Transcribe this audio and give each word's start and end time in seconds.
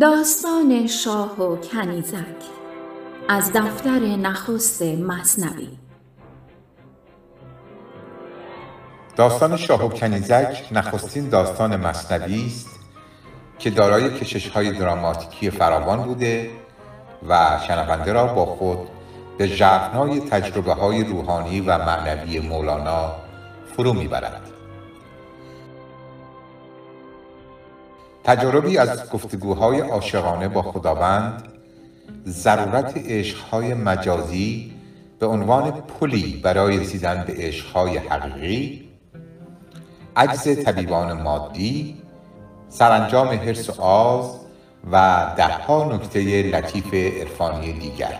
داستان 0.00 0.86
شاه 0.86 1.42
و 1.42 1.56
کنیزک 1.56 2.36
از 3.28 3.52
دفتر 3.52 3.98
نخست 3.98 4.82
مصنوی. 4.82 5.68
داستان 9.16 9.56
شاه 9.56 9.86
و 9.86 9.88
کنیزک 9.88 10.68
نخستین 10.72 11.28
داستان 11.28 11.76
مصنوی 11.76 12.46
است 12.46 12.68
که 13.58 13.70
دارای 13.70 14.18
کشش 14.18 14.48
های 14.48 14.72
دراماتیکی 14.78 15.50
فراوان 15.50 16.02
بوده 16.02 16.50
و 17.28 17.60
شنونده 17.66 18.12
را 18.12 18.26
با 18.26 18.46
خود 18.46 18.78
به 19.38 19.46
ژرفنای 19.46 20.20
تجربه 20.20 20.72
های 20.72 21.04
روحانی 21.04 21.60
و 21.60 21.78
معنوی 21.78 22.40
مولانا 22.40 23.12
فرو 23.76 23.92
می‌برد. 23.92 24.53
تجاربی 28.24 28.78
از 28.78 29.10
گفتگوهای 29.10 29.80
عاشقانه 29.80 30.48
با 30.48 30.62
خداوند 30.62 31.42
ضرورت 32.26 32.96
عشقهای 32.96 33.74
مجازی 33.74 34.72
به 35.18 35.26
عنوان 35.26 35.70
پلی 35.70 36.40
برای 36.44 36.78
رسیدن 36.78 37.24
به 37.26 37.34
عشقهای 37.36 37.98
حقیقی 37.98 38.88
عجز 40.16 40.64
طبیبان 40.64 41.22
مادی 41.22 42.02
سرانجام 42.68 43.28
حرس 43.28 43.70
و 43.70 43.82
آز 43.82 44.40
و 44.92 45.26
دهها 45.36 45.92
نکته 45.92 46.42
لطیف 46.42 46.94
عرفانی 46.94 47.72
دیگر. 47.72 48.18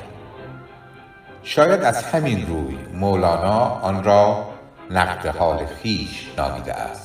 شاید 1.43 1.83
از 1.83 2.03
همین 2.03 2.47
روی 2.47 2.77
مولانا 2.95 3.61
آن 3.61 4.05
را 4.05 4.47
نقد 4.91 5.27
حال 5.27 5.67
خیش 5.67 6.29
نامیده 6.39 6.75
است. 6.75 7.04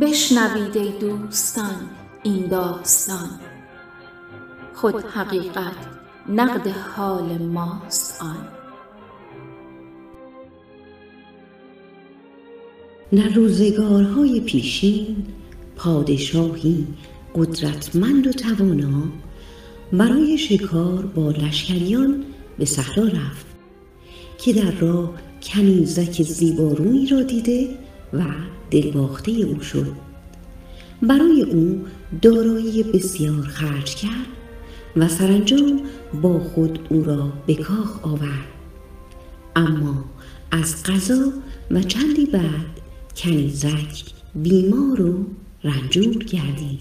بشنوید 0.00 0.76
ای 0.76 0.92
دوستان 1.00 1.90
این 2.22 2.46
داستان. 2.46 3.30
خود 4.74 4.94
حقیقت 4.94 5.76
نقد 6.28 6.68
حال 6.68 7.38
ماست 7.38 8.22
آن. 8.22 8.48
در 13.16 13.28
روزگارهای 13.28 14.40
پیشین 14.40 15.16
پادشاهی 15.76 16.86
قدرتمند 17.34 18.26
و 18.26 18.32
توانا 18.32 19.02
برای 19.92 20.38
شکار 20.38 21.06
با 21.06 21.30
لشکریان 21.30 22.24
به 22.58 22.64
صحرا 22.64 23.04
رفت 23.04 23.46
که 24.38 24.52
در 24.52 24.70
راه 24.70 25.10
کنیزک 25.42 26.22
زیبارویی 26.22 27.06
را 27.06 27.22
دیده 27.22 27.68
و 28.12 28.22
دلباخته 28.72 29.30
او 29.30 29.60
شد. 29.60 29.92
برای 31.02 31.42
او 31.42 31.84
دارایی 32.22 32.82
بسیار 32.82 33.42
خرج 33.42 33.94
کرد 33.94 34.26
و 34.96 35.08
سرانجام 35.08 35.80
با 36.22 36.38
خود 36.38 36.78
او 36.90 37.04
را 37.04 37.32
به 37.46 37.54
کاخ 37.54 38.04
آورد. 38.06 38.48
اما 39.56 40.04
از 40.50 40.82
قضا 40.82 41.32
و 41.70 41.80
چندی 41.80 42.26
بعد 42.26 42.80
کنیزک 43.16 44.04
بیمار 44.34 45.02
و 45.02 45.26
رنجور 45.64 46.14
گردید. 46.24 46.80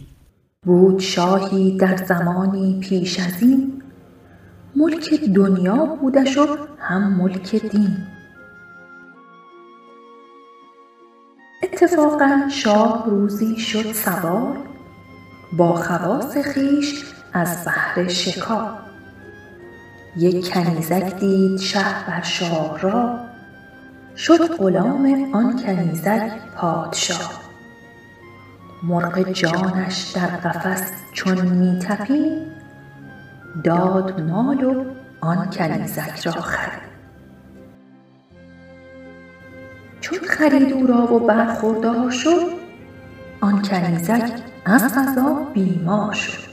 بود 0.66 1.00
شاهی 1.00 1.78
در 1.78 1.98
زمانی 1.98 2.80
پیش 2.80 3.20
از 3.20 3.42
این 3.42 3.81
ملک 4.76 5.14
دنیا 5.36 5.86
بودش 5.86 6.38
و 6.38 6.48
هم 6.80 7.14
ملک 7.14 7.55
دین. 7.55 7.98
اتفاقا 11.81 12.42
شاه 12.49 13.03
روزی 13.05 13.59
شد 13.59 13.92
سوار 13.92 14.58
با 15.53 15.75
خواص 15.75 16.37
خویش 16.53 17.05
از 17.33 17.65
بهر 17.65 18.08
شکار. 18.08 18.69
یک 20.17 20.53
کنیزک 20.53 21.20
دید 21.20 21.59
شهپر 21.59 22.21
را 22.81 23.20
شد 24.17 24.58
غلام 24.58 25.30
آن 25.33 25.64
کنیزک 25.64 26.31
پادشاه. 26.55 27.41
مرغ 28.83 29.31
جانش 29.31 30.11
در 30.15 30.27
قفس 30.27 30.91
چون 31.11 31.41
می 31.41 31.80
داد 33.64 34.21
مال 34.21 34.64
و 34.64 34.86
آن 35.21 35.49
کنیزک 35.49 36.25
را 36.25 36.31
خرید. 36.31 36.90
چون 40.11 40.27
خرید 40.27 40.73
او 40.73 40.88
را 40.88 41.14
و 41.14 41.20
برخوردار 41.20 42.11
شد 42.11 42.42
آن 43.42 43.61
کنیزک 43.61 44.32
از 44.66 44.83
قضا 44.95 45.48
بیمار 45.54 46.14
شد. 46.14 46.52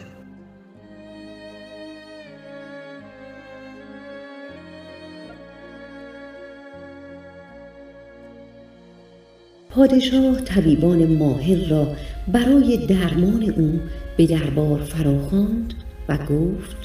پادشاه 9.71 10.41
طبیبان 10.41 11.17
ماهر 11.19 11.69
را 11.71 11.97
برای 12.29 12.87
درمان 12.87 13.43
او 13.57 13.81
به 14.17 14.27
دربار 14.27 14.81
فراخواند 14.81 15.75
و 16.09 16.19
گفت 16.19 16.77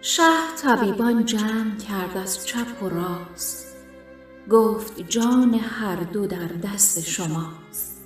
شه 0.00 0.22
طبیبان 0.62 1.24
جمع 1.24 1.76
کرد 1.88 2.16
از 2.22 2.46
چپ 2.46 2.82
و 2.82 2.88
راست. 2.88 3.67
گفت 4.50 5.00
جان 5.00 5.54
هر 5.54 5.96
دو 5.96 6.26
در 6.26 6.46
دست 6.46 7.00
شماست. 7.00 8.04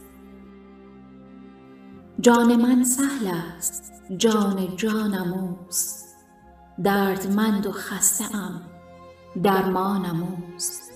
جان 2.20 2.56
من 2.56 2.84
سهل 2.84 3.26
است 3.26 3.92
جان 4.16 4.76
جانم 4.76 5.32
اوست. 5.32 6.16
دردمند 6.84 7.66
و 7.66 7.72
خسته 7.72 8.36
ام 8.36 8.60
درمانم 9.42 10.22
اوست. 10.22 10.92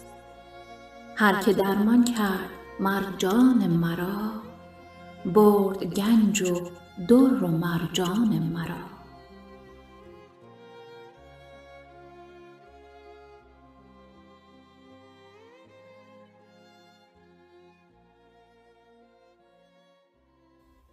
هر 1.17 1.43
که 1.43 1.53
درمان 1.53 2.05
کرد 2.05 2.51
مر 2.81 3.03
جان 3.19 3.67
مرا 3.67 4.33
برد 5.35 5.85
گنج 5.85 6.43
و 6.43 6.71
در 7.09 7.45
و 7.45 7.49
مرجان 7.49 8.39
مرا. 8.39 8.96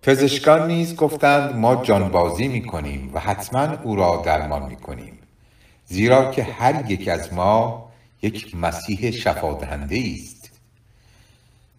پزشکان 0.04 0.68
نیز 0.68 0.96
گفتند 0.96 1.56
ما 1.56 1.76
جانبازی 1.76 2.48
می 2.48 2.66
کنیم 2.66 3.12
و 3.14 3.20
حتما 3.20 3.78
او 3.84 3.96
را 3.96 4.22
درمان 4.26 4.70
می 4.70 4.76
کنیم 4.76 5.20
زیرا 5.86 6.32
که 6.32 6.44
هر 6.44 6.92
یک 6.92 7.08
از 7.08 7.34
ما 7.34 7.90
یک 8.22 8.56
مسیح 8.56 9.12
شفادهنده 9.12 10.04
است. 10.14 10.52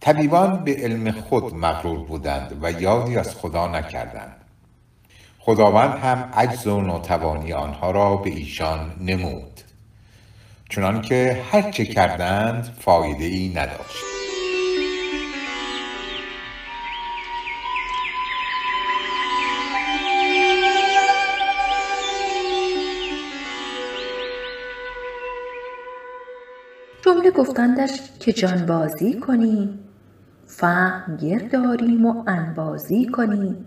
طبیبان 0.01 0.65
به 0.65 0.77
علم 0.77 1.11
خود 1.11 1.55
مغرور 1.55 1.99
بودند 1.99 2.59
و 2.63 2.83
یادی 2.83 3.17
از 3.17 3.35
خدا 3.35 3.69
نکردند. 3.69 4.37
خداوند 5.39 5.99
هم 5.99 6.31
عجز 6.35 6.67
و 6.67 6.81
ناتوانی 6.81 7.53
آنها 7.53 7.91
را 7.91 8.17
به 8.17 8.31
ایشان 8.31 8.97
نمود. 9.01 9.61
چنانکه 10.69 11.43
هر 11.53 11.71
چه 11.71 11.85
کردند 11.85 12.77
فایده 12.81 13.25
ای 13.25 13.49
نداشت. 13.49 14.14
گفتندش 27.35 28.19
که 28.21 28.33
جانبازی 28.33 29.21
کنیم 29.21 29.79
فهم 30.47 31.17
گرداریم 31.17 32.07
و 32.07 32.25
انبازی 32.27 33.07
کنیم 33.07 33.67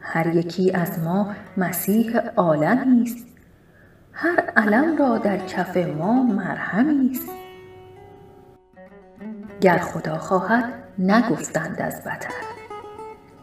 هر 0.00 0.36
یکی 0.36 0.72
از 0.72 0.98
ما 0.98 1.34
مسیح 1.56 2.18
عالمی 2.18 3.02
است. 3.02 3.26
هر 4.12 4.52
الم 4.56 4.96
را 4.96 5.18
در 5.18 5.46
کف 5.46 5.76
ما 5.76 6.22
مرهمی 6.22 7.10
است. 7.10 7.28
گر 9.60 9.78
خدا 9.78 10.18
خواهد 10.18 10.72
نگفتند 10.98 11.82
از 11.82 12.00
بطر 12.00 12.34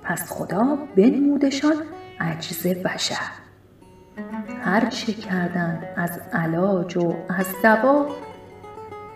پس 0.04 0.32
خدا 0.32 0.78
بنمودشان 0.96 1.76
عجز 2.20 2.68
بشر. 2.68 3.43
هر 4.66 4.90
چه 4.90 5.14
کردند 5.14 5.84
از 5.96 6.20
علاج 6.34 6.98
و 6.98 7.14
از 7.30 7.48
دوا 7.64 8.06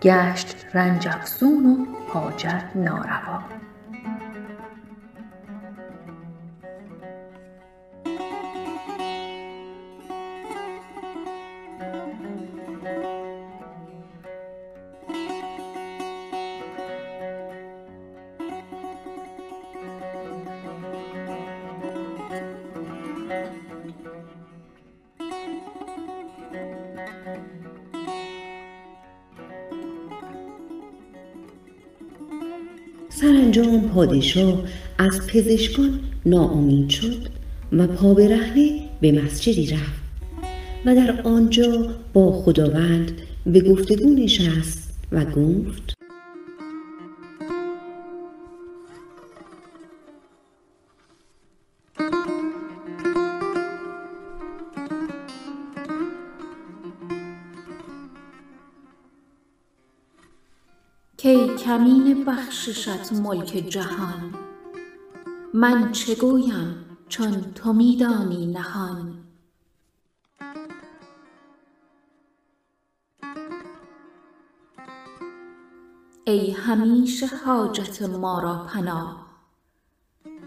گشت 0.01 0.65
رنج 0.73 1.07
افزون 1.07 1.65
و 1.65 1.85
حاجت 2.13 2.63
ناروا. 2.75 3.39
سرانجام 33.21 33.81
پادشاه 33.81 34.63
از 34.97 35.27
پزشکان 35.27 35.99
ناامید 36.25 36.89
شد 36.89 37.27
و 37.71 37.87
پا 37.87 38.13
برهنه 38.13 38.79
به 39.01 39.11
مسجدی 39.11 39.67
رفت 39.67 40.01
و 40.85 40.95
در 40.95 41.21
آنجا 41.21 41.89
با 42.13 42.31
خداوند 42.31 43.11
به 43.45 43.61
گفتگو 43.61 44.09
نشست 44.09 44.93
و 45.11 45.25
گفت 45.25 45.87
کی 61.17 61.55
کمین 61.55 62.25
بخششت 62.25 63.13
ملک 63.13 63.47
جهان. 63.69 64.35
من 65.53 65.91
چه 65.91 66.15
چون 67.09 67.41
تو 67.55 67.73
می 67.73 67.97
دانی 67.97 68.45
نهان؟ 68.45 69.23
ای 76.25 76.51
همیشه 76.51 77.27
حاجت 77.45 78.01
ما 78.01 78.39
را 78.39 78.67
پناه 78.73 79.27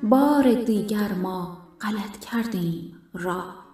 بار 0.03 0.55
دیگر 0.55 1.13
ما 1.13 1.69
غلط 1.81 2.19
کردیم 2.19 2.97
راه. 3.15 3.67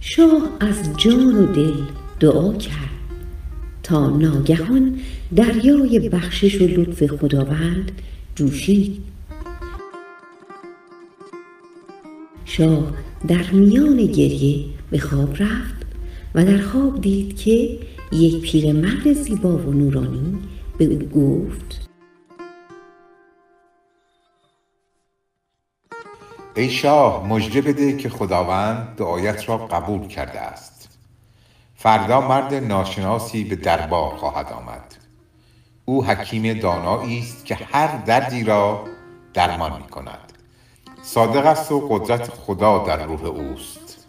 شاه 0.00 0.42
از 0.60 0.96
جان 0.96 1.36
و 1.36 1.52
دل 1.52 1.84
دعا 2.20 2.52
کرد. 2.52 2.91
تا 3.82 4.10
ناگهان 4.10 5.00
دریای 5.36 6.08
بخشش 6.08 6.60
و 6.60 6.64
لطف 6.64 7.06
خداوند 7.06 7.92
جوشید 8.34 9.02
شاه 12.44 12.92
در 13.28 13.50
میان 13.50 13.96
گریه 13.96 14.64
به 14.90 14.98
خواب 14.98 15.42
رفت 15.42 15.86
و 16.34 16.44
در 16.44 16.58
خواب 16.58 17.00
دید 17.00 17.36
که 17.36 17.78
یک 18.12 18.40
پیرمرد 18.42 19.12
زیبا 19.12 19.56
و 19.56 19.72
نورانی 19.72 20.38
به 20.78 20.84
او 20.84 20.98
گفت 20.98 21.88
ای 26.54 26.70
شاه 26.70 27.28
مژده 27.28 27.60
بده 27.60 27.96
که 27.96 28.08
خداوند 28.08 28.94
دعایت 28.96 29.48
را 29.48 29.58
قبول 29.58 30.08
کرده 30.08 30.40
است. 30.40 30.71
فردا 31.82 32.20
مرد 32.20 32.54
ناشناسی 32.54 33.44
به 33.44 33.56
دربار 33.56 34.16
خواهد 34.16 34.52
آمد. 34.52 34.94
او 35.84 36.04
حکیم 36.04 36.60
دانایی 36.60 37.18
است 37.18 37.44
که 37.44 37.54
هر 37.54 37.96
دردی 37.96 38.44
را 38.44 38.84
درمان 39.34 39.76
می 39.82 39.88
کند 39.88 40.32
صادق 41.02 41.46
است 41.46 41.72
و 41.72 41.88
قدرت 41.88 42.30
خدا 42.30 42.78
در 42.78 43.06
روح 43.06 43.24
اوست. 43.24 44.06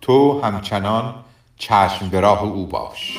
تو 0.00 0.40
همچنان 0.40 1.14
چشم 1.56 2.08
به 2.08 2.20
راه 2.20 2.42
او 2.42 2.66
باش. 2.66 3.18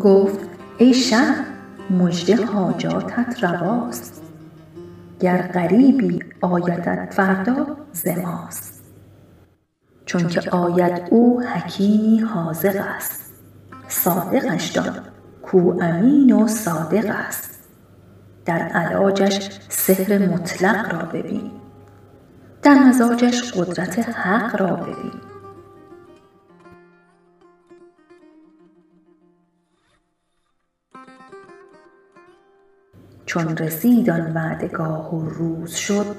گفت 0.00 0.40
ای 0.78 0.94
شه 0.94 1.34
مژده 1.90 2.46
حاجاتت 2.46 3.44
رواست. 3.44 4.27
گر 5.20 5.42
غریبی 5.42 6.20
آیدت 6.40 7.14
فردا 7.14 7.76
ز 7.92 8.08
ماست. 8.08 8.84
چونک 10.06 10.48
آید 10.52 11.02
او 11.10 11.42
حکیمی 11.42 12.18
حاذق 12.18 12.84
است. 12.96 13.32
صادقش 13.88 14.70
دان 14.70 15.00
کاو 15.46 15.82
امین 15.82 16.32
و 16.32 16.48
صادق 16.48 17.14
است. 17.28 17.68
در 18.44 18.58
علاجش 18.58 19.50
سحر 19.68 20.18
مطلق 20.18 20.92
را 20.92 21.02
ببین. 21.02 21.50
در 22.62 22.74
مزاجش 22.74 23.52
قدرت 23.52 23.98
حق 23.98 24.60
را 24.60 24.76
ببین. 24.76 25.27
چون 33.28 33.56
رسید 33.56 34.10
آن 34.10 34.32
وعده 34.34 34.68
گاه 34.68 35.14
و 35.14 35.28
روز 35.28 35.74
شد 35.74 36.16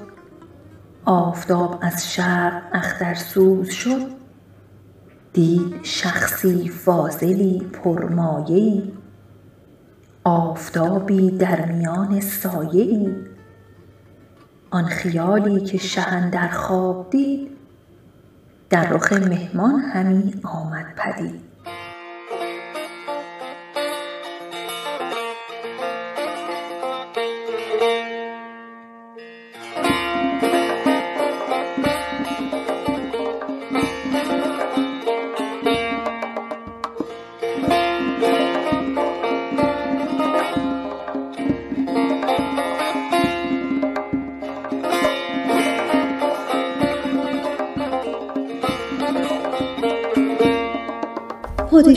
آفتاب 1.04 1.78
از 1.82 2.12
شرق 2.12 2.62
اخترسوز 2.72 3.70
شد 3.70 4.06
دید 5.32 5.74
شخصی 5.82 6.68
فاضلی 6.68 7.58
پرمایه 7.58 8.56
ای 8.56 8.92
آفتابی 10.24 11.30
در 11.30 11.72
میان 11.72 12.20
سایه 12.20 12.82
ای 12.82 13.16
آن 14.70 14.84
خیالی 14.84 15.60
که 15.60 15.78
شه 15.78 16.08
اندر 16.08 16.48
خواب 16.48 17.10
دید 17.10 17.50
در 18.70 18.88
رخ 18.88 19.12
مهمان 19.12 19.80
همی 19.80 20.34
آمد 20.44 20.86
پدید. 20.96 21.49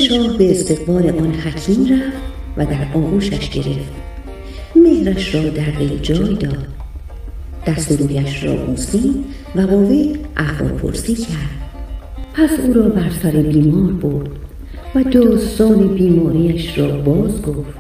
پادشاه 0.10 0.38
به 0.38 0.52
استقبال 0.52 1.10
آن 1.10 1.34
حکیم 1.34 1.84
رفت 1.84 2.18
و 2.58 2.66
در 2.66 2.88
آغوشش 2.94 3.50
گرفت. 3.50 3.92
مهرش 4.76 5.36
را 5.36 5.50
در 5.50 5.72
دل 5.80 5.98
جای 5.98 6.36
داد. 6.36 6.68
دست 7.68 7.92
رویش 7.92 8.44
را 8.44 8.56
بوسید 8.56 9.26
و 9.56 9.68
با 9.68 9.78
وی 9.78 10.18
احوال 10.38 10.92
کرد. 10.92 11.50
پس 12.34 12.60
او 12.60 12.74
را 12.74 12.90
بر 12.90 13.10
سر 13.24 13.32
بیمار 13.32 13.92
برد 13.94 14.30
و 14.96 15.04
داستان 15.04 15.88
بیماریش 15.88 16.78
را 16.78 16.98
باز 16.98 17.42
گفت. 17.42 17.80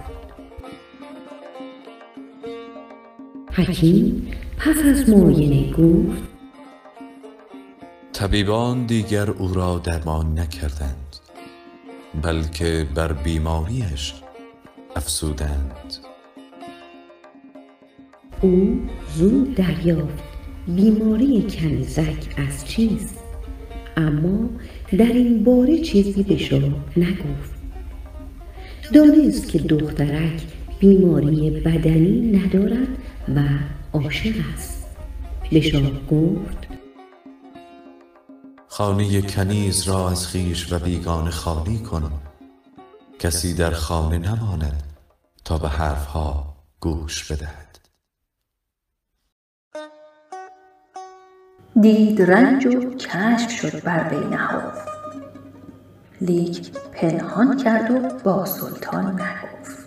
حکیم 3.51 4.27
پس 4.57 4.77
از 4.85 5.09
معاینه 5.09 5.71
گفت 5.71 6.23
طبیبان 8.13 8.85
دیگر 8.85 9.29
او 9.29 9.53
را 9.53 9.81
درمان 9.83 10.39
نکردند. 10.39 11.02
بلکه 12.21 12.87
بر 12.95 13.13
بیماریش 13.13 14.13
افزودند. 14.95 15.95
او 18.41 18.81
زود 19.15 19.55
دریافت. 19.55 20.23
بیماری 20.67 21.41
کنیزک 21.49 22.35
از 22.37 22.67
چیست 22.67 23.19
اما 23.97 24.49
در 24.97 25.05
این 25.05 25.43
باره 25.43 25.77
چیزی 25.77 26.23
به 26.23 26.37
شاه 26.37 26.61
نگفت. 26.97 27.53
دانست 28.93 29.49
که 29.51 29.59
دخترک 29.59 30.41
بیماری 30.79 31.49
بدنی 31.49 32.31
ندارد 32.31 32.87
و 33.35 33.41
عاشق 33.93 34.35
است. 34.53 34.85
به 35.51 35.61
شاه 35.61 36.07
گفت 36.11 36.67
خانه 38.75 39.21
کنیز 39.21 39.83
را 39.83 40.09
از 40.09 40.27
خویش 40.27 40.73
و 40.73 40.79
بیگانه 40.79 41.29
خالی 41.29 41.79
کن. 41.79 42.11
کسی 43.19 43.53
در 43.53 43.71
خانه 43.71 44.17
نماند 44.17 44.83
تا 45.45 45.57
به 45.57 45.69
حرفها 45.69 46.55
گوش 46.79 47.31
بدهد. 47.31 47.79
دید 51.81 52.21
رنج 52.21 52.65
و 52.65 52.95
کشف 52.95 53.49
شد 53.49 53.83
بر 53.83 54.09
وی 54.09 54.29
نهفت. 54.29 54.87
لیک 56.21 56.71
پنهان 56.71 57.57
کرد 57.57 57.91
و 57.91 58.19
با 58.23 58.45
سلطان 58.45 59.21
نگفت. 59.21 59.77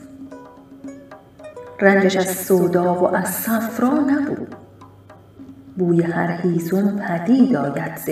رنجش 1.81 2.17
از 2.17 2.45
سودا 2.45 2.95
و 2.95 3.17
از 3.17 3.29
صفرا 3.29 3.89
نبود. 3.89 4.55
بوی 5.77 6.03
هر 6.03 6.41
هیزم 6.41 6.99
پدید 6.99 7.57
آید 7.57 7.97
ز 7.97 8.09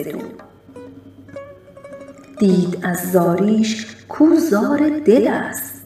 دید 2.38 2.79
از 2.83 3.12
زاریش 3.12 3.97
کاو 4.09 4.37
زار 4.50 5.00
دل 5.05 5.29
است. 5.29 5.85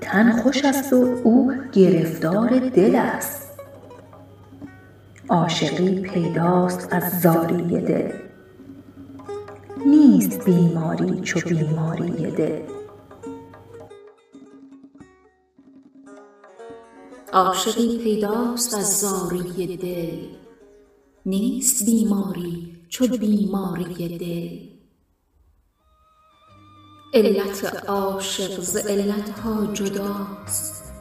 تن 0.00 0.42
خوش 0.42 0.64
است 0.64 0.92
و 0.92 1.20
او 1.24 1.52
گرفتار 1.72 2.58
دل 2.58 2.94
است. 2.94 3.50
عاشقی 5.28 6.00
پیداست 6.00 6.88
از 6.90 7.20
زاری 7.20 7.80
دل. 7.80 8.12
نیست 9.86 10.44
بیماری 10.44 11.20
چو 11.20 11.40
بیماری 11.48 12.30
دل. 12.30 12.62
عاشقی 17.32 17.98
پیداست 17.98 18.74
از 18.74 19.00
زاری 19.00 19.76
دل. 19.76 20.36
نیست 21.26 21.84
بیماری 21.86 22.76
چو 22.88 23.06
بیماری 23.06 24.18
دل. 24.18 24.75
علت 27.14 27.84
عاشق 27.88 28.60
ز 28.60 28.76
علت 28.76 29.38
ها 29.38 29.66
جداست. 29.66 30.94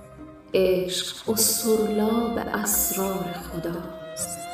عشق 0.54 1.30
اصطرلاب 1.30 2.38
اسرار 2.38 3.26
خداست. 3.34 4.46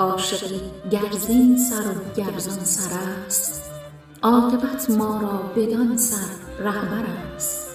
عاشقی 0.00 0.60
گر 0.90 1.10
زین 1.18 1.58
سر 1.58 1.90
و 1.90 2.14
گر 2.16 2.38
زان 2.38 2.64
سر 2.64 2.98
است 3.26 3.70
عاقبت 4.22 4.90
ما 4.90 5.20
را 5.20 5.38
بدان 5.56 5.96
سر 5.96 6.26
رهبر 6.58 7.04
است 7.36 7.68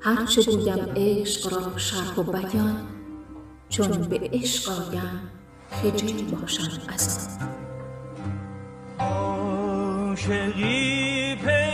هر 0.00 0.26
چه 0.26 0.42
گویم 0.42 0.92
عشق 0.96 1.54
را 1.54 1.78
شرح 1.78 2.16
و 2.16 2.22
بیان 2.22 2.86
چون 3.68 3.88
به 3.88 4.30
عشق 4.32 4.70
آیم 4.70 5.30
خجل 5.70 6.22
باشم 6.22 6.80
از 6.88 7.28
آن. 7.40 7.65
عاشقی 8.98 10.56
پیداست 11.36 11.65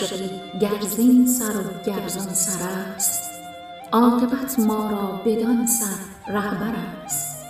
عاشقی 0.00 0.30
گر 0.60 0.88
زین 0.96 1.26
سر 1.26 1.56
و 1.56 1.84
گر 1.86 2.08
زان 2.08 2.34
سر 2.34 2.68
است. 2.96 3.22
عاقبت 3.92 4.58
ما 4.58 4.90
را 4.90 5.20
بدان 5.26 5.66
سر 5.66 6.32
رهبر 6.32 6.74
است. 7.04 7.44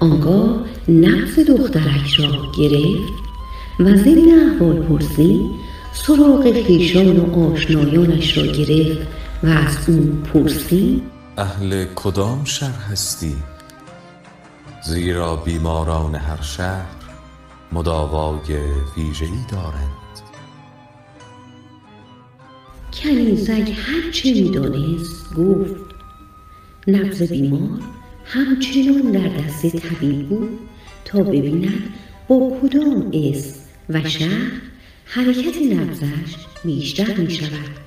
آنگاه 0.00 0.64
نفس 0.88 1.38
دخترک 1.38 2.14
را 2.18 2.52
گرفت 2.58 3.12
و 3.80 3.96
ضمن 3.96 4.52
احوال 4.52 4.82
پرسی 4.82 5.50
سراغ 5.92 6.62
خویشان 6.66 7.16
و 7.16 7.52
آشنایانش 7.52 8.38
را 8.38 8.46
گرفت 8.46 9.08
و 9.42 9.46
از 9.46 9.88
او 9.88 10.22
پرسید. 10.34 11.02
اهل 11.38 11.84
کدام 11.94 12.44
شهر 12.44 12.92
هستی؟ 12.92 13.36
زیرا 14.84 15.36
بیماران 15.36 16.14
هر 16.14 16.42
شهر 16.42 16.99
مداوای 17.72 18.58
ویژه‌ای 18.96 19.30
دارند. 19.50 20.00
کنیزک 22.92 23.72
هر 23.76 24.10
چه 24.12 24.34
می‌دانست 24.34 25.34
گفت 25.34 25.74
نبض 26.88 27.22
بیمار 27.22 27.80
همچنان 28.24 29.12
در 29.12 29.28
دست 29.28 29.76
طبیب 29.76 30.28
بود 30.28 30.58
تا 31.04 31.22
ببیند 31.22 31.94
با 32.28 32.58
کدام 32.62 33.10
اسم 33.14 33.60
و 33.88 34.08
شهر 34.08 34.50
حرکت 35.04 35.56
نبضش 35.72 36.36
بیشتر 36.64 37.14
می 37.14 37.30
شود 37.30 37.79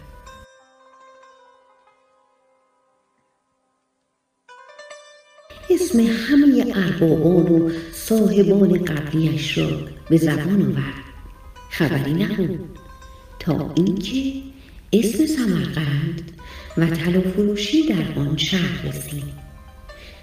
اسم 5.93 5.99
همه 5.99 6.65
اربابان 6.75 7.51
و 7.51 7.69
صاحبان 7.91 8.85
قبلیش 8.85 9.57
را 9.57 9.69
به 10.09 10.17
زبان 10.17 10.61
آورد. 10.61 11.03
خبری 11.69 12.13
نبود. 12.13 12.79
تا 13.39 13.73
اینکه 13.75 14.33
اسم 14.93 15.25
سمرقند 15.25 16.31
و 16.77 16.85
طلا 16.85 17.19
در 17.89 18.19
آن 18.19 18.37
شهر 18.37 18.87
رسید. 18.87 19.23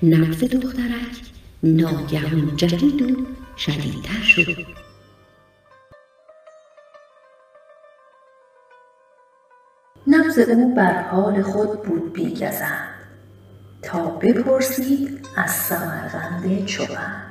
نبض 0.02 0.44
دخترک 0.44 1.22
ناگهان 1.62 2.56
جدید 2.56 3.02
و 3.02 3.26
شدیدتر 3.56 4.22
شد. 4.22 4.66
نبض 10.06 10.38
او 10.38 10.74
بر 10.74 11.02
حال 11.02 11.42
خود 11.42 11.82
بود 11.82 12.12
بیگزند. 12.12 12.99
تا 13.82 14.04
بپرسید 14.06 15.26
از 15.36 15.50
سمرقند 15.50 16.64
چوبند 16.64 17.30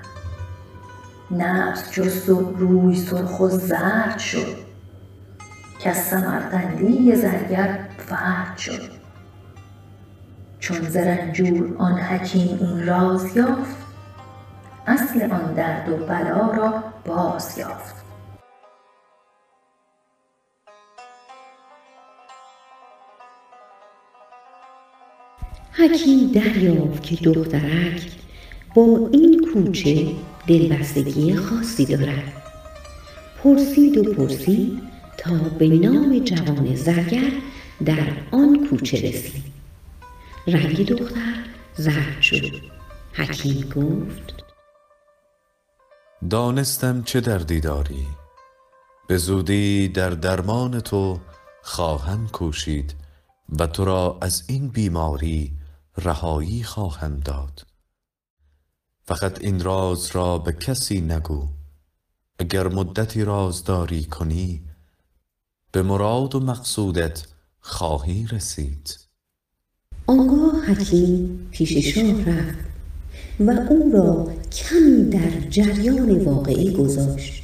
نبض 1.31 1.91
جست 1.91 2.29
و 2.29 2.55
روی 2.57 2.95
سرخ 2.95 3.39
و 3.39 3.49
زرد 3.49 4.19
شد. 4.19 4.57
کز 5.79 5.97
سمرقندی 5.97 7.15
زرگر 7.15 7.79
فرد 7.97 8.57
شد. 8.57 8.91
چون 10.59 10.81
ز 10.81 10.97
رنجور 10.97 11.75
آن 11.77 11.99
حکیم 11.99 12.57
این 12.61 12.85
راز 12.85 13.37
یافت 13.37 13.77
اصل 14.87 15.31
آن 15.31 15.53
درد 15.53 15.89
و 15.89 15.97
بلا 15.97 16.51
را 16.51 16.83
باز 17.05 17.57
یافت. 17.57 17.98
حکیم 25.79 26.31
دریافت 26.31 27.03
که 27.03 27.15
دخترک 27.15 28.11
با 28.75 29.09
این 29.11 29.51
کوچه 29.53 30.07
دلبستگی 30.47 31.35
خاصی 31.35 31.85
دارد. 31.85 32.33
پرسید 33.43 33.97
و 33.97 34.13
پرسید 34.13 34.81
تا 35.17 35.37
به 35.59 35.67
نام 35.67 36.19
جوان 36.19 36.75
زرگر 36.75 37.31
در 37.85 38.07
آن 38.31 38.67
کوچه 38.69 38.97
رسید. 38.97 39.43
رنگ 40.47 40.85
دختر 40.85 41.45
زرد 41.75 42.21
شد. 42.21 42.51
حکیم 43.13 43.69
گفت 43.75 44.33
دانستم 46.29 47.03
چه 47.03 47.21
دردی 47.21 47.59
داری. 47.59 48.05
به 49.07 49.17
زودی 49.17 49.87
در 49.87 50.09
درمان 50.09 50.79
تو 50.79 51.19
خواهم 51.61 52.27
کوشید 52.27 52.95
و 53.59 53.67
تو 53.67 53.85
را 53.85 54.17
از 54.21 54.43
این 54.47 54.67
بیماری 54.67 55.58
رهایی 55.99 56.63
خواهم 56.63 57.19
داد. 57.19 57.65
فقط 59.03 59.41
این 59.41 59.63
راز 59.63 60.09
را 60.11 60.37
به 60.37 60.53
کسی 60.53 61.01
نگو. 61.01 61.47
اگر 62.39 62.67
مدتی 62.67 63.23
رازداری 63.23 64.03
کنی 64.03 64.63
به 65.71 65.81
مراد 65.81 66.35
و 66.35 66.39
مقصودت 66.39 67.27
خواهی 67.59 68.27
رسید. 68.27 68.99
آنگاه 70.07 70.65
حکیم 70.65 71.47
پیش 71.51 71.93
شاه 71.93 72.25
رفت 72.25 72.69
و 73.39 73.51
او 73.69 73.91
را 73.93 74.33
کمی 74.51 75.09
در 75.09 75.49
جریان 75.49 76.25
واقعی 76.25 76.73
گذاشت 76.73 77.43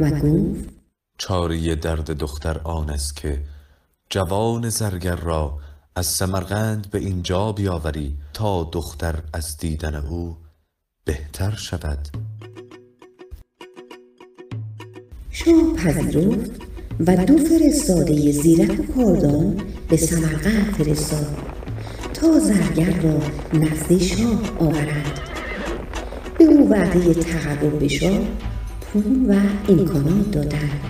و 0.00 0.10
گفت 0.10 0.68
چاره 1.18 1.74
درد 1.74 2.10
دختر 2.10 2.58
آن 2.58 2.90
است 2.90 3.16
که 3.16 3.42
جوان 4.10 4.68
زرگر 4.68 5.16
را 5.16 5.58
از 5.98 6.06
سمرقند 6.06 6.90
به 6.90 6.98
اینجا 6.98 7.52
بیاوری 7.52 8.14
تا 8.32 8.70
دختر 8.72 9.14
از 9.32 9.56
دیدن 9.56 9.94
او 9.94 10.36
بهتر 11.04 11.50
شود. 11.50 12.08
شاه 15.30 15.74
پذیرفت 15.76 16.50
و 17.06 17.16
دو 17.26 17.36
فرستاده 17.36 18.32
زیرک 18.32 18.94
کاردان 18.94 19.60
به 19.88 19.96
سمرقند 19.96 20.74
فرستاد 20.78 21.36
تا 22.14 22.38
زرگر 22.38 23.00
را 23.00 23.20
نزد 23.52 23.98
شاه 23.98 24.40
آورند. 24.58 25.20
به 26.38 26.44
او 26.44 26.70
وعده 26.70 27.14
تقرب 27.14 27.78
به 27.78 27.88
شاه 27.88 28.20
پول 28.80 29.30
و 29.30 29.34
امکانات 29.68 30.30
دادند 30.30 30.80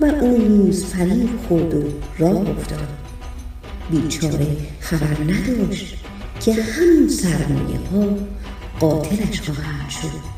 و 0.00 0.04
او 0.04 0.48
نیز 0.48 0.84
فریب 0.84 1.30
خورد 1.48 1.74
و 1.74 1.82
راه 2.18 2.50
افتاد. 2.50 3.01
بیچاره 3.92 4.56
خبر 4.80 5.16
نداشت 5.32 5.96
که 6.40 6.52
همین 6.52 7.08
سرمایه 7.08 7.78
ها 7.92 8.16
قاتلش 8.80 9.40
خواهد 9.40 9.90
شد. 9.90 10.31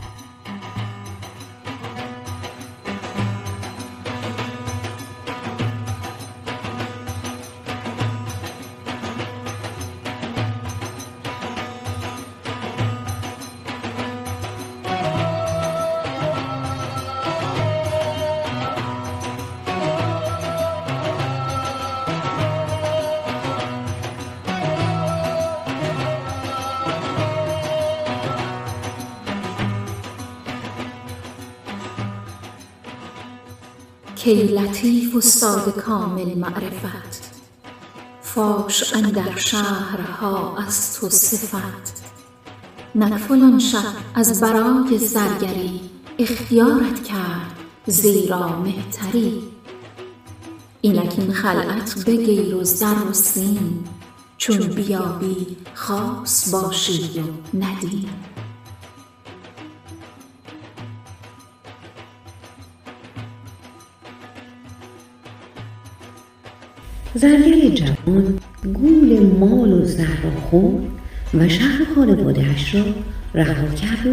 کای 34.24 34.46
لطیف 34.46 35.16
استاد 35.16 35.74
کامل 35.74 36.38
معرفت. 36.38 37.34
فاش 38.22 38.94
اندر 38.94 39.36
شهرها 39.36 40.56
از 40.56 40.94
تو 40.94 41.10
صفت. 41.10 42.02
نک 42.94 43.58
شه 43.58 43.78
از 44.14 44.40
برای 44.40 44.98
زرگری 44.98 45.80
اختیارت 46.18 47.04
کرد 47.04 47.58
زیرا 47.86 48.60
مهتری. 48.60 49.42
اینک 50.80 51.14
این 51.18 51.32
خلعت 51.32 52.04
بگیر 52.06 52.54
و 52.54 52.64
زر 52.64 53.08
و 53.10 53.12
سیم 53.12 53.84
چون 54.36 54.58
بیابی 54.58 55.56
خاص 55.74 56.54
باشی 56.54 57.20
و 57.20 57.56
ندیم. 57.56 58.08
زرگر 67.14 67.68
جوان 67.68 68.38
گول 68.74 69.20
مال 69.40 69.72
و 69.72 69.84
زر 69.84 70.02
را 70.02 70.40
خورد 70.50 70.84
و 71.34 71.48
شهر 71.48 71.84
خانوادهاش 71.94 72.74
را 72.74 72.84
رها 73.34 73.66
کرد 73.66 74.06
و 74.06 74.10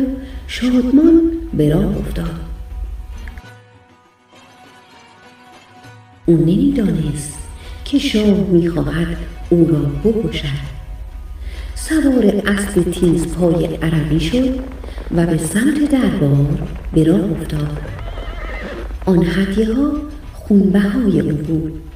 شادمان 0.47 1.21
به 1.53 1.73
راه 1.73 1.97
افتاد. 1.97 2.39
او 6.25 6.37
نمی‌دانست 6.37 7.39
که 7.85 7.99
شاه 7.99 8.37
می‌خواهد 8.37 9.17
او 9.49 9.67
را 9.67 10.11
بکشد. 10.11 10.71
سوار 11.75 12.25
اسب 12.25 12.91
تیزپای 12.91 13.65
عربی 13.65 14.19
شد 14.19 14.59
و 15.15 15.25
به 15.25 15.37
سمت 15.37 15.91
دربار 15.91 16.67
به 16.93 17.03
راه 17.03 17.31
افتاد. 17.31 17.77
آن 19.05 19.23
هدیه 19.23 19.73
ها 19.73 19.91
خونبهای 20.33 21.19
او 21.19 21.31
بود. 21.31 21.90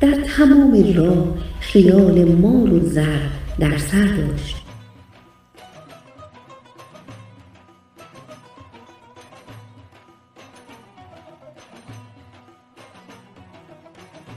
در 0.00 0.12
تمام 0.12 0.94
راه 0.96 1.26
خیال 1.60 2.24
مال 2.24 2.72
و 2.72 2.80
زر 2.80 3.20
در 3.58 3.78
سر 3.78 4.06
داشت. 4.06 4.56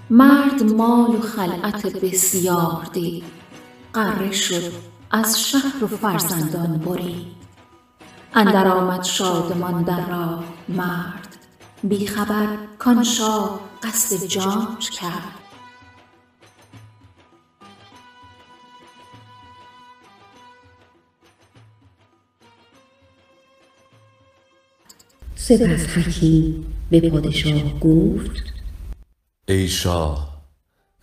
مرد 0.10 0.63
مال 0.63 1.15
و 1.15 1.22
خلعت 1.22 1.86
بسیار 1.86 2.88
دید 2.93 3.24
غره 3.95 4.32
شد 4.32 4.72
از 5.12 5.41
شهر 5.41 5.84
و 5.84 5.88
فرزندان 5.88 6.78
برید 6.78 7.28
اندر 8.34 8.67
آمد 8.67 9.04
شادمان 9.04 9.84
در 9.84 10.10
راه 10.10 10.43
مرد. 10.69 11.38
بی 11.84 12.08
خبر 12.08 12.48
کان 12.80 13.04
شاه 13.04 13.60
قصد 13.84 14.26
جانش 14.26 14.89
کرد. 14.89 15.38
سپس 25.50 25.88
حکیم 25.88 26.66
به 26.92 27.10
پادشاه 27.10 27.80
گفت 27.80 28.32
ای 29.48 29.68
شاه 29.68 30.42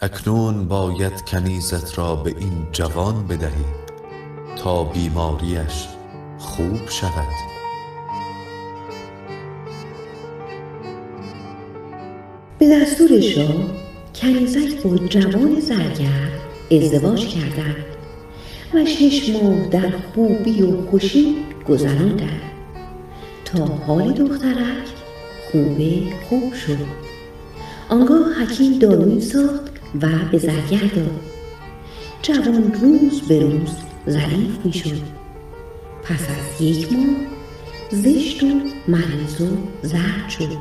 اکنون 0.01 0.69
باید 0.69 1.25
کنیزت 1.25 1.99
را 1.99 2.17
به 2.17 2.31
این 2.31 2.67
جوان 2.73 3.27
بدهی 3.27 3.65
تا 4.59 4.85
بیماریش 4.85 5.87
خوب 6.39 6.89
شود. 6.89 7.35
به 12.59 12.69
دستور 12.69 13.21
شاه 13.21 13.55
کنیزک 14.15 14.83
با 14.83 14.97
جوان 14.97 15.61
زرگر 15.61 16.31
ازدواج 16.71 17.27
کردند 17.27 17.85
و 18.75 18.85
شش 18.85 19.29
ماه 19.29 19.69
در 19.69 19.91
خوبی 20.15 20.63
و 20.63 20.91
خوشی 20.91 21.37
گذراندند. 21.69 22.56
تا 23.57 23.65
حال 23.65 24.13
دخترک 24.13 24.87
خوبه 25.51 26.03
خوب 26.29 26.55
شد. 26.55 26.79
آنگاه 27.89 28.43
حکیم 28.43 28.79
دارویی 28.79 29.21
ساخت 29.21 29.73
و 30.03 30.09
به 30.33 30.39
زرگر 30.39 30.87
داد. 30.97 31.21
جوان 32.23 32.73
روز 32.83 33.21
به 33.21 33.41
روز 33.41 33.71
ضعیف 34.09 34.65
می 34.65 34.73
شد 34.73 35.03
پس 36.03 36.21
از 36.21 36.63
یک 36.63 36.93
ماه 36.93 37.17
زشت 37.91 38.43
و 38.43 38.47
مریض 38.89 39.41
و 39.41 39.47
زرد 39.83 40.29
شد 40.29 40.57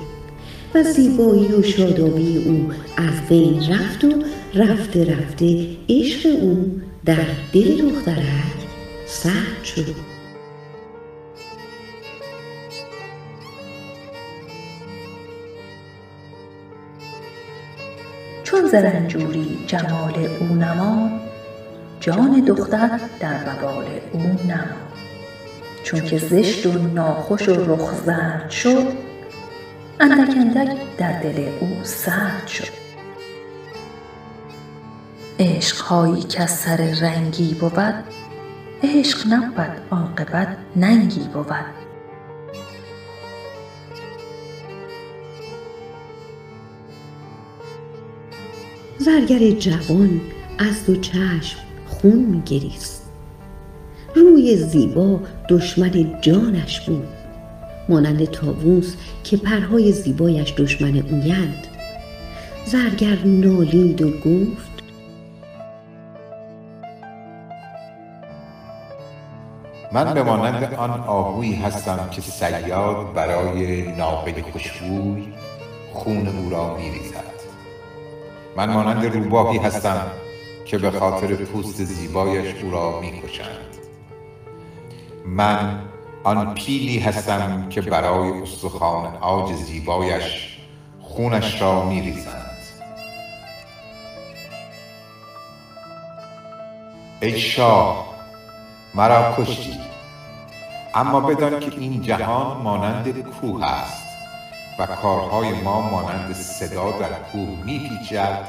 و 0.76 0.84
زیبایی 0.84 1.48
و 1.48 1.64
شادابی 1.64 2.38
او 2.38 2.70
از 2.98 3.30
بین 3.30 3.72
رفت 3.72 4.04
و 4.04 4.14
رفته 4.54 5.16
رفته 5.18 5.68
عشق 5.90 6.30
او 6.42 6.82
در 7.06 7.26
دل 7.54 7.90
دخترک 7.90 8.56
سرد 9.08 9.64
شد. 9.64 10.15
زرنجوری 18.72 19.60
جمال 19.68 20.14
او 20.40 20.46
نماد 20.46 21.12
جان 22.00 22.46
دختر 22.46 23.00
در 23.20 23.36
وبال 23.48 23.86
او 24.12 24.20
نماند 24.20 24.86
چون 25.84 26.02
که 26.02 26.18
زشت 26.18 26.66
و 26.66 26.88
ناخوش 26.88 27.50
و 27.50 27.74
رخ 27.74 27.94
زرد 28.06 28.50
شد 28.50 28.88
اندک 30.00 30.38
اندک 30.38 30.98
در 30.98 31.20
دل 31.20 31.50
او 31.60 31.68
سرد 31.84 32.48
شد. 32.48 32.68
عشقهایی 35.40 36.24
کز 36.24 36.50
سر 36.50 36.78
رنگی 37.02 37.54
بود 37.54 37.94
عشق 38.84 39.28
نبود 39.28 39.78
عاقبت 39.92 40.58
ننگی 40.76 41.28
بود. 41.34 41.85
زرگر 49.06 49.52
جوان 49.52 50.22
از 50.58 50.86
دو 50.86 50.96
چشم 50.96 51.58
خون 51.88 52.20
می 52.20 52.42
گریست 52.42 53.10
روی 54.16 54.56
زیبا 54.56 55.20
دشمن 55.50 56.22
جانش 56.22 56.82
بود. 56.82 57.08
مانند 57.90 58.26
تاووس 58.26 58.96
که 59.24 59.38
پرهای 59.38 59.92
زیبایش 59.92 60.54
دشمن 60.58 60.98
اویند. 60.98 61.68
زرگر 62.66 63.18
نالید 63.26 64.02
و 64.02 64.10
گفت 64.10 64.84
من 69.92 70.14
به 70.14 70.24
مانند 70.24 70.74
آن 70.74 70.90
آهویی 70.90 71.56
هستم 71.56 72.10
که 72.12 72.22
صیاد 72.22 73.14
برای 73.14 73.92
ناقه 73.92 74.42
خوشبوی 74.52 75.24
خون 75.94 76.28
او 76.28 76.50
را 76.50 76.78
میریزد. 76.78 77.35
من 78.56 78.70
مانند 78.70 79.06
روباهی 79.06 79.58
هستم 79.58 80.12
که 80.66 80.78
به 80.78 80.92
خاطر 80.92 81.36
پوست 81.36 81.84
زیبایش 81.84 82.64
او 82.64 82.72
را 82.72 83.00
می‌کشند. 83.00 83.78
من 85.26 85.80
آن 86.24 86.54
پیلی 86.54 87.00
هستم 87.00 87.70
که 87.70 87.82
برای 87.82 88.42
استخوان 88.42 89.16
عاج 89.16 89.54
زیبایش 89.54 90.58
خونش 91.02 91.62
را 91.62 91.86
میریزند. 91.86 92.58
ای 97.22 97.40
شاه 97.40 98.16
مرا 98.96 99.36
کشتی. 99.38 99.80
اما 100.96 101.20
بدان 101.20 101.60
که 101.60 101.72
این 101.80 102.02
جهان 102.02 102.62
مانند 102.62 103.22
کوه 103.42 103.66
است. 103.66 104.05
و 104.80 104.86
کارهای 104.86 105.62
ما 105.62 105.82
مانند 105.82 106.34
صدا 106.34 106.92
در 106.92 107.14
کوه 107.32 107.66
میپیچد 107.66 108.40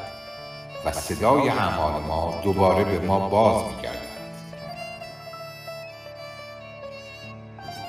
و 0.84 0.92
صدای 0.92 1.48
اعمال 1.48 2.02
ما 2.02 2.40
دوباره 2.44 2.84
به 2.84 2.98
ما 2.98 3.28
باز 3.28 3.64
میگردد. 3.76 3.96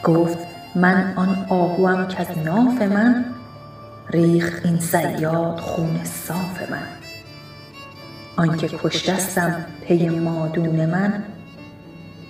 گفت 0.04 0.38
من 0.76 1.14
آن 1.16 1.46
آهوام 1.50 2.08
که 2.08 2.20
از 2.20 2.38
ناف 2.38 2.82
من 2.82 3.26
ریخت 4.10 4.66
این 4.66 4.80
صیاد 4.80 5.60
خون 5.60 6.04
صاف 6.04 6.72
من. 6.72 6.88
آنکه 8.38 8.68
کشتستم 8.68 9.66
پی 9.82 10.10
مادون 10.10 10.86
من 10.86 11.24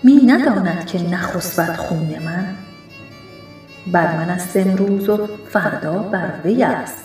می 0.04 0.22
نداند 0.26 0.86
که 0.86 1.10
نخسبد 1.10 1.76
خون 1.76 2.16
من. 2.26 2.67
بر 3.92 4.18
من 4.18 4.30
است 4.30 4.58
امروز 4.58 5.10
و 5.10 5.28
فردا 5.50 5.98
بر 5.98 6.42
وی 6.46 6.64
است. 6.64 7.04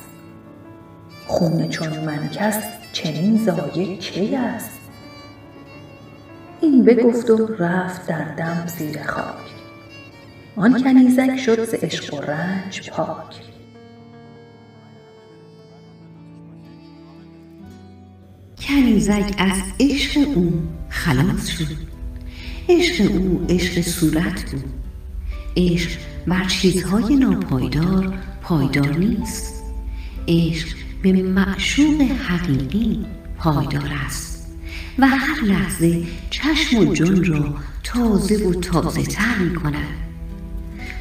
خون 1.26 1.68
چون 1.68 2.04
من 2.04 2.28
کس 2.28 2.62
چنین 2.92 3.44
ضایع 3.44 3.96
کی 3.96 4.36
است؟ 4.36 4.80
این 6.60 6.84
بگفت 6.84 7.30
و 7.30 7.46
رفت 7.58 8.06
در 8.06 8.24
دم 8.24 8.66
زیر 8.66 9.02
خاک. 9.02 9.52
آن 10.56 10.82
کنیزک 10.82 11.36
شد 11.36 11.64
ز 11.64 11.74
عشق 11.74 12.14
و 12.14 12.20
رنج 12.20 12.90
پاک. 12.90 13.40
کنیزک 18.60 19.34
از 19.38 19.62
عشق 19.80 20.20
او 20.34 20.62
خلاص 20.88 21.46
شد. 21.46 21.76
عشق 22.68 23.10
او 23.12 23.46
عشق 23.48 23.80
صورت 23.80 24.50
بود. 24.50 24.72
عشق 25.56 26.11
بر 26.26 26.44
چیزهای 26.44 27.16
ناپایدار 27.16 28.14
پایدار 28.42 28.96
نیست. 28.96 29.62
عشق 30.28 30.68
به 31.02 31.12
معشوق 31.12 32.00
حقیقی 32.00 33.06
پایدار 33.38 33.90
است 34.06 34.46
و 34.98 35.08
هر 35.08 35.44
لحظه 35.44 36.02
چشم 36.30 36.78
و 36.78 36.94
جان 36.94 37.24
را 37.24 37.54
تازه 37.84 38.48
و 38.48 38.54
تازه 38.54 39.02
تر 39.02 39.38
می 39.38 39.54
کند 39.54 39.88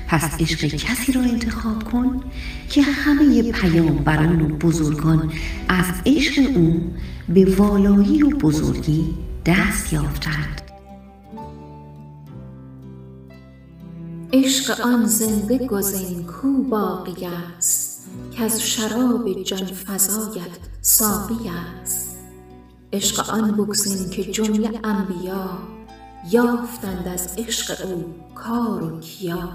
پس 0.07 0.41
عشق 0.41 0.67
کسی 0.67 1.11
را 1.11 1.21
انتخاب 1.21 1.83
کن 1.83 2.21
که 2.69 2.81
همه 2.81 3.51
پیامبران 3.51 4.41
و 4.41 4.47
بزرگان 4.47 5.31
از 5.69 5.85
عشق 6.05 6.41
او 6.55 6.93
به 7.29 7.55
والایی 7.55 8.23
و 8.23 8.29
بزرگی 8.29 9.03
دست 9.45 9.93
یافتند. 9.93 10.70
عشق 14.33 14.81
آن 14.81 15.05
زنده 15.05 15.57
گزین 15.67 16.23
کو 16.23 16.63
باقی 16.63 17.25
است 17.25 18.07
کز 18.37 18.59
شراب 18.59 19.43
جان 19.43 19.65
فزایت 19.65 20.59
ساقی 20.81 21.49
است. 21.49 22.17
عشق 22.93 23.29
آن 23.29 23.51
بگزین 23.51 24.09
که 24.09 24.23
جمله 24.23 24.69
انبیا 24.83 25.49
یافتند 26.31 27.07
از 27.07 27.35
عشق 27.37 27.85
او 27.85 28.05
کار 28.35 28.83
و 28.83 28.99
کیا. 28.99 29.49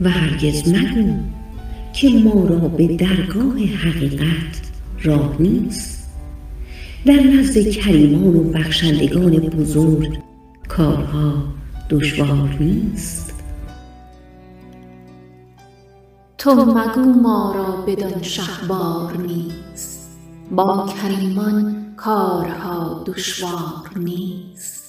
و 0.00 0.08
هرگز 0.08 0.68
مگو 0.68 1.18
که 1.92 2.08
ما 2.08 2.44
را 2.44 2.68
به 2.68 2.96
درگاه 2.96 3.58
حقیقت 3.58 4.60
راه 5.02 5.36
نیست. 5.42 5.99
در 7.06 7.20
نزد 7.20 7.68
کریمان 7.68 8.36
و 8.36 8.42
بخشندگان 8.42 9.36
بزرگ 9.36 10.18
کارها 10.68 11.32
دشوار 11.90 12.56
نیست. 12.60 13.34
تو 16.38 16.54
مگو 16.54 17.00
ما 17.00 17.52
را 17.56 17.84
بدان 17.86 18.22
شه 18.22 18.42
بار 18.68 19.16
نیست. 19.16 20.18
با 20.50 20.88
کریمان 21.02 21.86
کارها 21.96 23.04
دشوار 23.06 23.90
نیست. 23.96 24.79